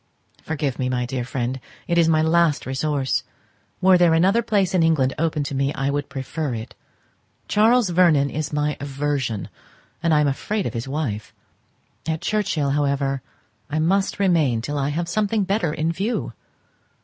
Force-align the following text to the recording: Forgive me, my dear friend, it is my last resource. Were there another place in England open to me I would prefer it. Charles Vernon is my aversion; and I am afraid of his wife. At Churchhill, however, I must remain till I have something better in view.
Forgive 0.41 0.79
me, 0.79 0.89
my 0.89 1.05
dear 1.05 1.23
friend, 1.23 1.59
it 1.87 1.95
is 1.95 2.09
my 2.09 2.23
last 2.23 2.65
resource. 2.65 3.21
Were 3.81 3.99
there 3.99 4.15
another 4.15 4.41
place 4.41 4.73
in 4.73 4.81
England 4.81 5.13
open 5.19 5.43
to 5.43 5.53
me 5.53 5.71
I 5.75 5.91
would 5.91 6.09
prefer 6.09 6.55
it. 6.55 6.73
Charles 7.47 7.89
Vernon 7.89 8.31
is 8.31 8.51
my 8.51 8.77
aversion; 8.79 9.47
and 10.01 10.11
I 10.11 10.19
am 10.19 10.27
afraid 10.27 10.65
of 10.65 10.73
his 10.73 10.87
wife. 10.87 11.35
At 12.07 12.21
Churchhill, 12.21 12.71
however, 12.71 13.21
I 13.69 13.77
must 13.77 14.17
remain 14.17 14.59
till 14.59 14.79
I 14.79 14.89
have 14.89 15.07
something 15.07 15.43
better 15.43 15.71
in 15.71 15.91
view. 15.91 16.33